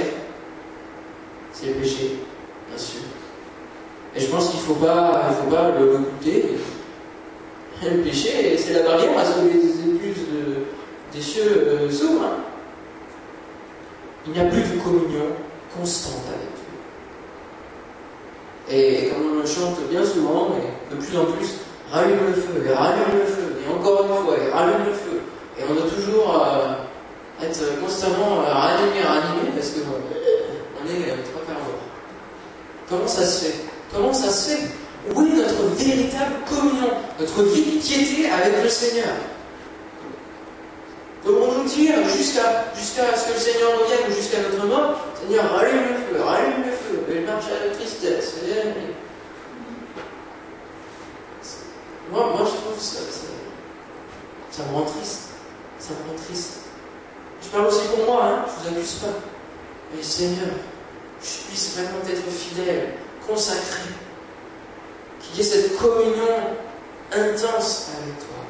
[1.53, 2.19] c'est le péché,
[2.69, 3.01] bien sûr.
[4.15, 6.45] Et je pense qu'il ne faut pas, faut pas le goûter.
[7.83, 10.27] Le péché, c'est la barrière à ce que les écluses
[11.15, 12.25] des cieux euh, s'ouvrent.
[12.25, 12.50] Hein.
[14.27, 15.27] Il n'y a plus de communion
[15.77, 16.67] constante avec Dieu.
[18.71, 21.57] Et comme on le chante bien souvent, et de plus en plus,
[21.91, 25.21] rallume le feu, et rallume le feu, et encore une fois, et rallume le feu.
[25.59, 31.17] Et on doit toujours euh, être constamment euh, rallumé, rallumé, parce que on est euh,
[31.33, 31.85] trois quarts d'heure.
[32.89, 33.55] Comment ça se fait?
[33.93, 34.63] Comment ça se fait?
[35.15, 39.15] Où est notre véritable communion, notre vie piété avec le Seigneur?
[41.31, 45.93] Devons-nous dire jusqu'à jusqu'à ce que le Seigneur revienne ou jusqu'à notre mort, Seigneur, rallume
[45.93, 48.35] le feu, rallume le feu, et marche à la tristesse.
[52.11, 52.99] Moi, moi je trouve ça,
[54.51, 55.29] ça, me rend triste.
[55.79, 56.53] Ça me rend triste.
[57.41, 59.15] Je parle aussi pour moi, hein, je vous accuse pas.
[59.95, 60.51] Mais Seigneur,
[61.23, 63.91] je puisse vraiment être fidèle, consacré,
[65.21, 66.57] qu'il y ait cette communion
[67.13, 68.50] intense avec toi.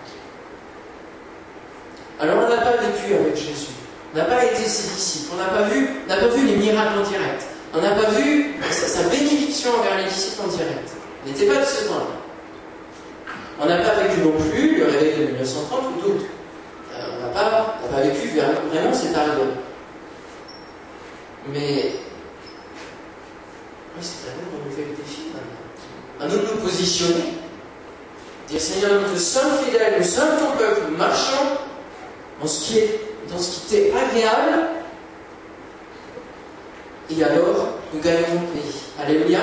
[2.21, 3.73] Alors on n'a pas vécu avec Jésus,
[4.13, 7.09] on n'a pas été ses disciples, on n'a pas vu, pas vu les miracles en
[7.09, 10.91] direct, on n'a pas vu sa, bénédiction envers les disciples en direct.
[11.25, 12.21] On n'était pas de ce temps-là.
[13.63, 16.25] On n'a pas vécu non plus le réveil de 1930 ou d'autres.
[16.95, 19.55] Euh, on n'a pas, pas vécu vraiment cet ardent.
[21.49, 21.93] Mais
[23.97, 26.21] oui, c'est qu'on nous fait le défi maintenant.
[26.21, 27.35] À nous de nous positionner.
[28.49, 31.70] Dire Seigneur, nous te sommes fidèles, nous sommes ton peuple, nous marchons
[32.41, 33.01] dans ce qui est,
[33.31, 34.69] dans ce qui agréable.
[37.11, 38.75] Et alors, nous gagnons le pays.
[38.99, 39.41] Alléluia.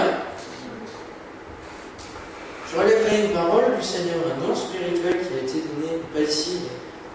[2.72, 6.60] Je relèverai une parole du Seigneur, un don spirituel qui a été donné, pas ici,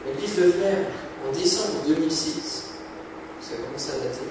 [0.07, 0.87] l'église de Frères,
[1.29, 2.71] en décembre 2006.
[3.41, 4.29] Ça commence à dater.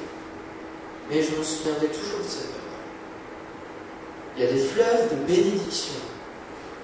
[1.09, 2.61] Mais je me souviendrai toujours de cette parole.
[4.37, 5.99] Il y a des fleuves de bénédiction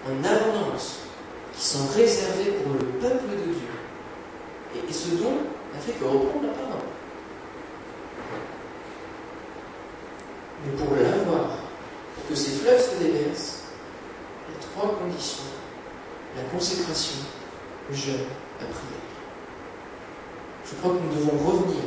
[0.05, 0.97] en abondance
[1.55, 3.76] qui sont réservés pour le peuple de Dieu.
[4.87, 5.37] Et, ce don
[5.73, 6.87] n'a fait que reprendre la parole.
[10.65, 11.57] Mais pour l'avoir,
[12.15, 13.63] pour que ces fleuves se déversent,
[14.47, 15.43] il y a trois conditions.
[16.35, 17.21] La consécration,
[17.89, 18.27] le jeûne,
[18.59, 19.07] la prière.
[20.65, 21.83] Je crois que nous devons revenir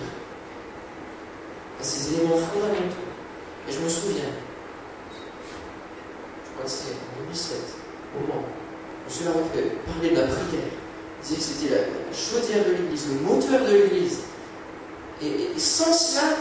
[1.79, 3.11] à ces éléments fondamentaux.
[3.68, 4.24] Et je me souviens,
[6.66, 7.59] c'était en 2007,
[8.16, 9.33] au moment où M.
[9.53, 10.80] fait parler de la prière.
[11.22, 11.80] C'était la,
[12.14, 14.20] chaudière de l'Église, le moteur de l'Église.
[15.22, 16.37] Et, sans cela,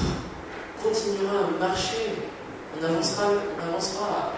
[0.00, 2.12] on continuera à marcher,
[2.80, 3.24] on avancera,
[3.58, 4.32] on avancera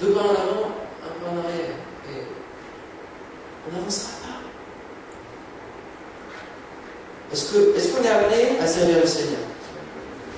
[0.00, 0.70] deux pas en avant,
[1.02, 1.76] un pas en arrière.
[2.10, 2.22] Et
[3.66, 4.26] on n'avancera pas.
[7.32, 9.40] Est-ce qu'on est, est appelé à servir le Seigneur?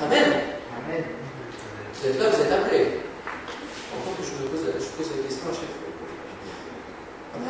[0.00, 0.22] Amen.
[0.22, 1.04] Amen.
[1.94, 3.00] Vous êtes là, vous êtes appelés
[4.22, 5.87] je, me pose, je pose la question à chaque fois.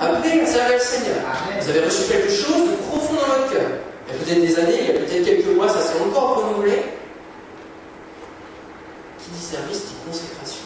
[0.01, 1.17] Appelez à servir le Seigneur.
[1.61, 3.71] Vous avez reçu quelque chose de profond dans votre cœur.
[4.07, 6.37] Il y a peut-être des années, il y a peut-être quelques mois, ça s'est encore
[6.37, 6.83] renouvelé.
[9.19, 10.63] Qui dit service dit consécration.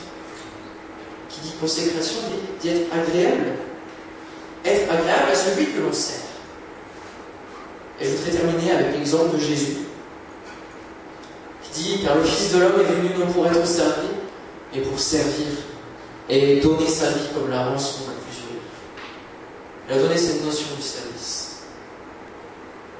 [1.28, 3.52] Qui dit consécration dit, dit être agréable.
[4.64, 6.22] Être agréable à celui que l'on sert.
[8.00, 9.78] Et je voudrais terminer avec l'exemple de Jésus,
[11.62, 14.08] qui dit Car le Fils de l'homme est venu non pour être servi,
[14.74, 15.46] mais pour servir
[16.28, 18.04] et donner sa vie comme la rançon.
[19.88, 21.62] Il a donné cette notion du service.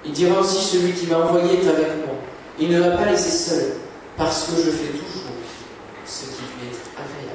[0.05, 2.17] Il dira aussi celui qui m'a envoyé est avec moi.
[2.59, 3.73] Il ne m'a pas laissé seul,
[4.17, 5.33] parce que je fais toujours
[6.05, 7.33] ce qui lui est agréable.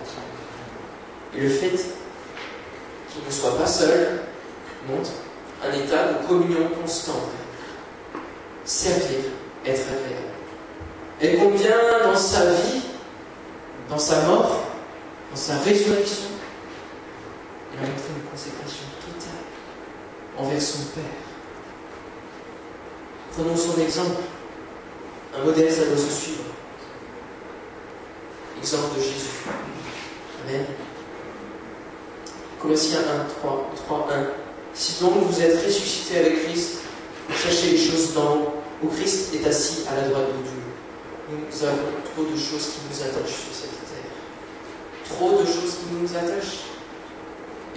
[1.36, 4.22] Et le fait qu'il ne soit pas seul
[4.90, 5.12] montre
[5.64, 7.32] un état de communion constante.
[8.66, 9.20] Servir,
[9.66, 10.28] être agréable.
[11.22, 12.82] Et combien dans sa vie,
[13.90, 14.60] dans sa mort,
[15.32, 16.28] dans sa résurrection,
[17.74, 18.86] il a montré une consécration
[20.38, 21.04] envers son Père.
[23.34, 24.22] Prenons son exemple.
[25.36, 26.44] Un modèle, ça doit se suivre.
[28.60, 29.30] Exemple de Jésus.
[30.48, 30.66] Amen.
[32.60, 34.28] Colossiens 1, 3, 3, 1.
[34.74, 36.80] Si donc vous êtes ressuscité avec Christ,
[37.36, 40.62] cherchez les choses d'en où Christ est assis à la droite de Dieu.
[41.30, 41.78] Nous avons
[42.14, 43.78] trop de choses qui nous attachent sur cette
[45.10, 46.67] trop de choses qui nous attachent.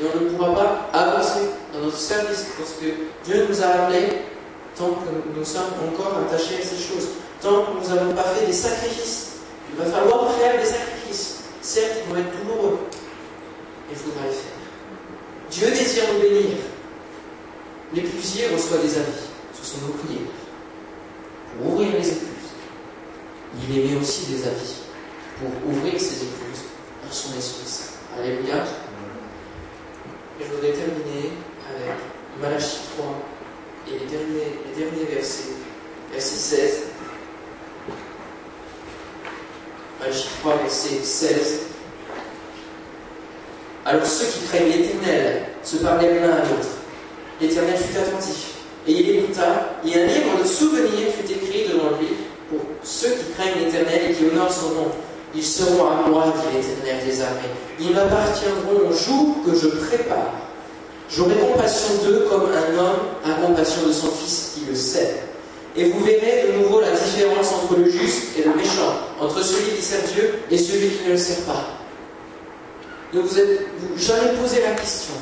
[0.00, 1.40] Et on ne pourra pas avancer
[1.72, 2.86] dans notre service parce que
[3.24, 4.08] Dieu nous a appelés
[4.76, 7.08] tant que nous sommes encore attachés à ces choses,
[7.42, 9.36] tant que nous n'avons pas fait des sacrifices.
[9.70, 11.40] Il va falloir faire des sacrifices.
[11.60, 12.78] Certes, ils vont être douloureux,
[13.88, 14.50] mais il faudra les faire.
[15.50, 16.56] Dieu désire nous bénir.
[17.92, 19.28] L'éclusier reçoit des avis.
[19.52, 20.20] Ce sont nos prières.
[21.58, 22.26] Pour ouvrir les écluses.
[23.68, 24.76] Il émet aussi des avis
[25.40, 26.70] pour ouvrir ces écluses
[27.10, 27.90] son esprit.
[28.16, 28.64] Alléluia.
[30.40, 31.32] Je voudrais terminer
[31.68, 31.96] avec
[32.40, 33.14] Malachie 3
[33.88, 35.52] et les derniers, les derniers versets.
[36.10, 36.82] Verset 16.
[40.00, 41.60] Malachie 3, verset 16.
[43.84, 46.68] Alors ceux qui craignent l'Éternel se parlaient l'un à l'autre.
[47.40, 48.54] L'Éternel fut attentif,
[48.86, 52.08] et il écouta, et un livre de souvenirs fut écrit devant lui
[52.48, 54.90] pour ceux qui craignent l'Éternel et qui honorent son nom.
[55.34, 57.54] Ils seront à moi, dit l'Éternel des armées.
[57.78, 60.32] Ils m'appartiendront au jour que je prépare.
[61.10, 65.22] J'aurai compassion d'eux comme un homme a compassion de son fils qui le sait.
[65.76, 69.76] Et vous verrez de nouveau la différence entre le juste et le méchant, entre celui
[69.76, 71.64] qui sert Dieu et celui qui ne le sert pas.
[73.12, 73.66] Donc vous êtes,
[73.96, 75.14] jamais posé la question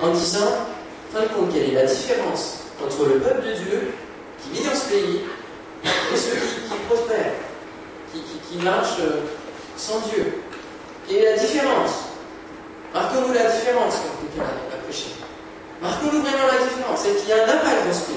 [0.00, 0.66] en disant,
[1.12, 3.92] fin de compte, quelle est la différence entre le peuple de Dieu
[4.42, 5.20] qui vit dans ce pays
[5.84, 7.32] et ceux qui, prospèrent,
[8.12, 9.20] qui, qui, marchent euh,
[9.78, 10.42] sans Dieu.
[11.10, 12.10] Et la différence.
[12.92, 15.06] Marquons-nous la différence quand quelqu'un a prêché.
[15.80, 17.00] Marquons-nous vraiment la différence.
[17.02, 18.10] C'est qu'il y a un impact dans ce.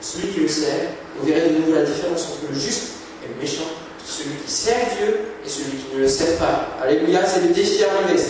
[0.00, 3.40] Celui qui le sert, vous verrez de nouveau la différence entre le juste et le
[3.40, 3.68] méchant.
[4.04, 6.68] Celui qui sert Dieu et celui qui ne le sert pas.
[6.82, 8.22] Alléluia, c'est le défi à relever.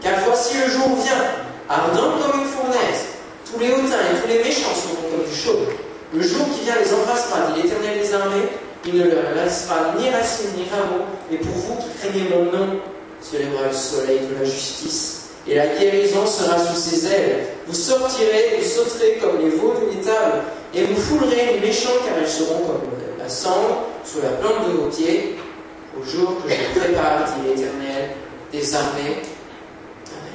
[0.00, 1.22] Car voici le jour vient,
[1.68, 3.12] ardent comme une fournaise.
[3.50, 5.66] Tous les hautains et tous les méchants seront comme du chaume.
[6.14, 8.48] Le jour qui vient les embrassera, dit l'Éternel des armées.
[8.86, 11.04] Il ne leur laissera ni racine ni rameau.
[11.30, 12.80] Et pour vous qui craignez mon nom,
[13.20, 15.30] se lèvera le soleil de la justice.
[15.46, 17.46] Et la guérison sera sous ses ailes.
[17.66, 20.42] Vous sortirez, vous sauterez comme les veaux d'une étable,
[20.74, 22.82] et vous foulerez les méchants, car ils seront comme
[23.18, 25.36] la cendre sous la plante de vos pieds,
[25.98, 28.10] au jour que je prépare, dit l'Éternel
[28.52, 29.22] des armées.
[30.08, 30.34] Amen.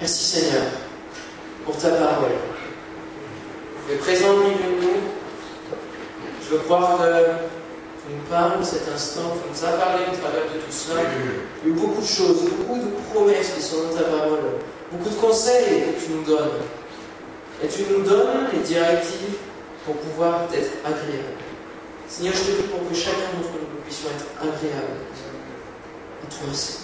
[0.00, 0.62] Merci Seigneur
[1.64, 2.30] pour ta parole.
[3.90, 5.11] Es présent milieu de nous.
[6.52, 7.04] Je veux croire que
[8.04, 11.00] tu nous parles cet instant, tu nous as parlé au travers de tout cela.
[11.00, 14.60] Il y a eu beaucoup de choses, beaucoup de promesses qui sont dans ta parole,
[14.92, 16.60] beaucoup de conseils que tu nous donnes.
[17.64, 19.38] Et tu nous donnes les directives
[19.86, 21.40] pour pouvoir être agréable.
[22.06, 25.08] Seigneur, je te prie pour que chacun d'entre nous puissions être agréable
[26.20, 26.82] à toi, Seigneur.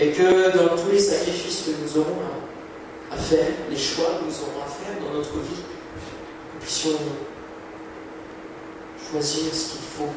[0.00, 2.24] Et que dans tous les sacrifices que nous aurons
[3.12, 5.60] à faire, les choix que nous aurons à faire dans notre vie,
[6.54, 6.98] nous puissions
[9.10, 10.12] choisir ce qu'il faut,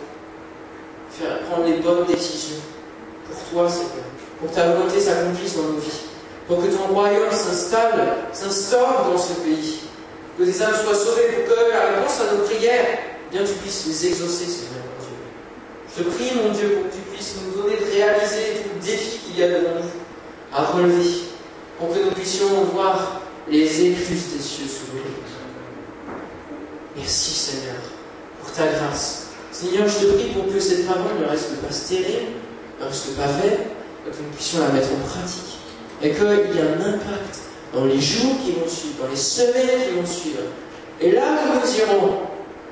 [1.11, 2.61] faire prendre les bonnes décisions.
[3.27, 4.05] Pour toi, Seigneur,
[4.39, 6.01] pour que ta volonté s'accomplisse dans nos vies,
[6.47, 9.79] pour que ton royaume s'installe, s'instaure dans ce pays,
[10.37, 12.99] que des âmes soient sauvées, pour que la réponse à nos prières,
[13.31, 14.83] bien tu puisses les exaucer, Seigneur.
[15.97, 18.85] Je te prie, mon Dieu, pour que tu puisses nous donner de réaliser tout le
[18.85, 21.23] défi qu'il y a devant nous à relever,
[21.79, 25.03] pour que nous puissions voir les écluses des cieux s'ouvrir.
[26.95, 27.75] Merci, Seigneur
[28.55, 29.27] ta grâce.
[29.51, 32.27] Seigneur, je te prie pour que cette parole ne reste pas stérile,
[32.79, 33.59] ne reste pas vaine,
[34.05, 35.57] que nous puissions la mettre en pratique.
[36.01, 37.39] Et qu'il y ait un impact
[37.73, 40.39] dans les jours qui vont suivre, dans les semaines qui vont suivre.
[41.01, 42.13] Et là où nous irons,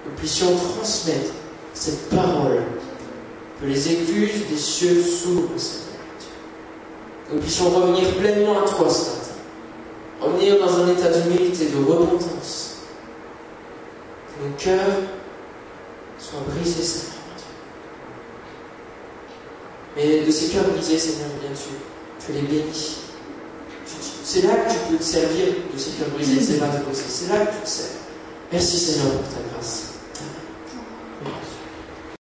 [0.06, 1.32] nous puissions transmettre
[1.74, 2.62] cette parole,
[3.60, 5.86] que les écluses des cieux s'ouvrent, Seigneur.
[7.34, 9.22] Nous puissions revenir pleinement à toi ce matin.
[10.22, 12.76] Revenir dans un état d'humilité, de repentance.
[14.28, 14.98] Que nos cœurs
[16.20, 17.12] soient brisés, Seigneur.
[19.96, 22.98] Mais de ces cœurs brisés, Seigneur, bien tu, tu les bénis.
[24.24, 27.30] C'est là que tu peux te servir de ces cœurs brisés, c'est là que C'est
[27.30, 27.92] là que tu te sers.
[28.52, 29.84] Merci Seigneur pour ta grâce.
[31.22, 31.55] Amen.